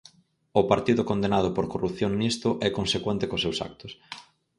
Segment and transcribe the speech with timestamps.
[0.59, 3.91] O partido condenado por corrupción nisto é consecuente cos seus actos.